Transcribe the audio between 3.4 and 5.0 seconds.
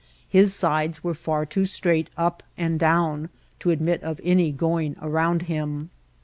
to admit of any going